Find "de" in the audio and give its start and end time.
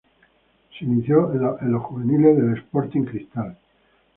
2.35-2.53